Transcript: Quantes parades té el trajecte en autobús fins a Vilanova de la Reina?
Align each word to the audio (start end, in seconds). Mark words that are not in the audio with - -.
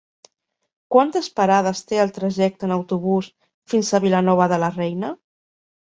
Quantes 0.95 1.27
parades 1.41 1.83
té 1.91 2.01
el 2.05 2.13
trajecte 2.17 2.67
en 2.69 2.73
autobús 2.77 3.31
fins 3.75 3.93
a 3.95 4.01
Vilanova 4.07 4.49
de 4.55 4.63
la 4.65 4.75
Reina? 4.79 5.17